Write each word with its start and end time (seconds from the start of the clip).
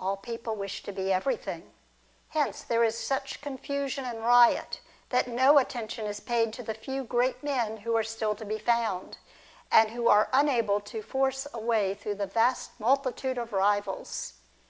All 0.00 0.16
people 0.16 0.56
wish 0.56 0.82
to 0.82 0.90
be 0.90 1.12
everything. 1.12 1.72
Hence, 2.30 2.60
there 2.64 2.82
is 2.82 2.98
such 2.98 3.40
confusion 3.40 4.04
and 4.04 4.24
riot, 4.24 4.80
that 5.10 5.28
no 5.28 5.58
attention 5.58 6.06
is 6.06 6.18
paid 6.18 6.52
to 6.54 6.64
the 6.64 6.74
few 6.74 7.04
great 7.04 7.40
men 7.44 7.76
who 7.76 7.96
are 7.96 8.02
still 8.02 8.34
to 8.34 8.44
be 8.44 8.58
found, 8.58 9.18
and 9.70 9.90
who 9.92 10.08
are 10.08 10.28
unable 10.32 10.80
to 10.80 11.02
force 11.02 11.46
a 11.54 11.60
way 11.60 11.94
through 11.94 12.16
the 12.16 12.26
vast 12.26 12.70
multitude 12.80 13.38
of 13.38 13.52
rivals. 13.52 14.32